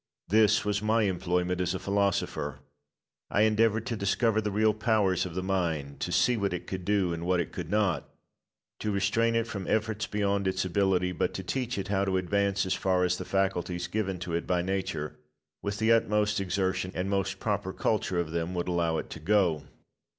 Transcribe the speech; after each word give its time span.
This 0.29 0.65
was 0.65 0.81
my 0.81 1.03
employment 1.03 1.61
as 1.61 1.75
a 1.75 1.77
philosopher. 1.79 2.57
I 3.29 3.43
endeavoured 3.43 3.85
to 3.85 3.95
discover 3.95 4.41
the 4.41 4.49
real 4.49 4.73
powers 4.73 5.27
of 5.27 5.35
the 5.35 5.43
mind; 5.43 5.99
to 5.99 6.11
see 6.11 6.37
what 6.37 6.53
it 6.53 6.65
could 6.65 6.85
do, 6.85 7.13
and 7.13 7.23
what 7.23 7.39
it 7.39 7.51
could 7.51 7.69
not; 7.69 8.09
to 8.79 8.89
restrain 8.91 9.35
it 9.35 9.45
from 9.45 9.67
efforts 9.67 10.07
beyond 10.07 10.47
its 10.47 10.65
ability, 10.65 11.11
but 11.11 11.35
to 11.35 11.43
teach 11.43 11.77
it 11.77 11.89
how 11.89 12.03
to 12.03 12.17
advance 12.17 12.65
as 12.65 12.73
far 12.73 13.03
as 13.03 13.19
the 13.19 13.25
faculties 13.25 13.85
given 13.87 14.17
to 14.21 14.33
it 14.33 14.47
by 14.47 14.63
Nature, 14.63 15.19
with 15.61 15.77
the 15.77 15.91
utmost 15.91 16.39
exertion 16.41 16.91
and 16.95 17.07
most 17.07 17.39
proper 17.39 17.71
culture 17.71 18.19
of 18.19 18.31
them, 18.31 18.55
would 18.55 18.67
allow 18.67 18.97
it 18.97 19.11
to 19.11 19.19
go. 19.19 19.65